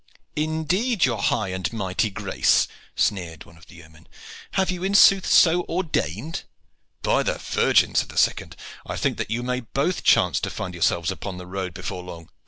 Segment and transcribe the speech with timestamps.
[0.35, 4.07] "Indeed, your high and mighty grace," sneered one of the yeomen,
[4.53, 6.41] "have you in sooth so ordained?"
[7.03, 10.73] "By the Virgin!" said a second, "I think that you may both chance to find
[10.73, 12.31] yourselves upon the road before long."